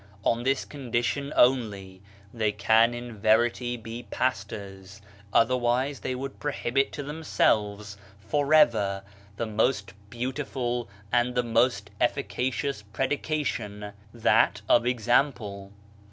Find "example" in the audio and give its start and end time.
14.87-15.71